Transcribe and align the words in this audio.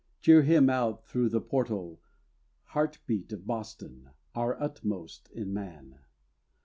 Cheer 0.19 0.41
him 0.41 0.67
out 0.67 1.05
through 1.05 1.29
the 1.29 1.39
portal, 1.39 2.01
Heart 2.69 2.97
beat 3.05 3.31
of 3.33 3.45
Boston, 3.45 4.09
our 4.33 4.59
utmost 4.59 5.29
in 5.31 5.53
man! 5.53 5.99